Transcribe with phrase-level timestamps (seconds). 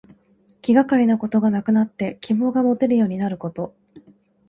[0.63, 3.75] 気がかりなことがなくなって希望がもてるようになること。